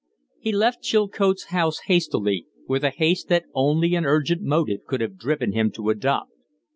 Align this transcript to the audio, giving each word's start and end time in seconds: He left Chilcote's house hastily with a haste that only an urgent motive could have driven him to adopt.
He 0.39 0.51
left 0.51 0.81
Chilcote's 0.81 1.49
house 1.53 1.81
hastily 1.85 2.47
with 2.67 2.83
a 2.83 2.89
haste 2.89 3.27
that 3.29 3.45
only 3.53 3.93
an 3.93 4.03
urgent 4.03 4.41
motive 4.41 4.79
could 4.87 4.99
have 4.99 5.15
driven 5.19 5.51
him 5.51 5.69
to 5.73 5.91
adopt. 5.91 6.31